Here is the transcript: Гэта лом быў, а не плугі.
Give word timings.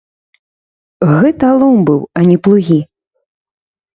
Гэта 1.19 1.51
лом 1.63 1.77
быў, 1.89 2.01
а 2.19 2.23
не 2.31 2.37
плугі. 2.47 2.79